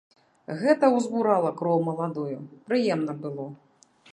[0.61, 2.39] Гэта ўзбурала кроў маладую,
[2.73, 3.45] прыемна было.